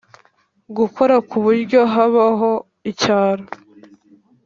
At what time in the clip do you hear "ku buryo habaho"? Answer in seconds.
1.29-2.51